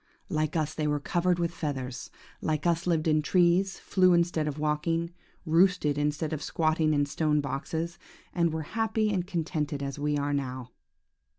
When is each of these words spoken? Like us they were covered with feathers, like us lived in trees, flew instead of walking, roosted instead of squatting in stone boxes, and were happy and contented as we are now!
Like 0.29 0.55
us 0.55 0.73
they 0.73 0.87
were 0.87 0.99
covered 0.99 1.37
with 1.37 1.51
feathers, 1.53 2.09
like 2.41 2.65
us 2.65 2.87
lived 2.87 3.07
in 3.07 3.21
trees, 3.21 3.77
flew 3.77 4.13
instead 4.13 4.47
of 4.47 4.57
walking, 4.57 5.11
roosted 5.45 5.95
instead 5.95 6.33
of 6.33 6.41
squatting 6.41 6.95
in 6.95 7.05
stone 7.05 7.39
boxes, 7.39 7.99
and 8.33 8.51
were 8.51 8.63
happy 8.73 9.13
and 9.13 9.27
contented 9.27 9.83
as 9.83 9.99
we 9.99 10.17
are 10.17 10.33
now! 10.33 10.71